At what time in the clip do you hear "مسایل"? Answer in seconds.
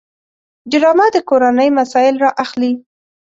1.79-2.15